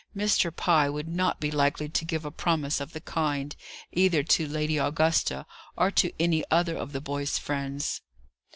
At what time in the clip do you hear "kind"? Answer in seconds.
2.99-3.55